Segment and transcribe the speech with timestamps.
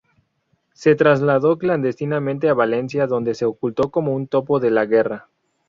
[0.73, 5.29] Se trasladó clandestinamente a Valencia donde se ocultó como un topo de la guerra.